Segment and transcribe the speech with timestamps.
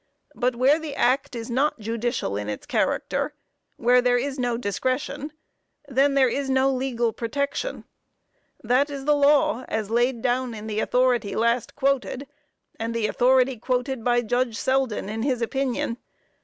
[0.33, 3.35] But where the act is not judicial in its character
[3.77, 5.31] where there is no discretion
[5.87, 7.83] then there is no legal protection.
[8.63, 12.27] That is the law, as laid down in the authority last quoted,
[12.79, 15.97] and the authority quoted by Judge Selden in his opinion.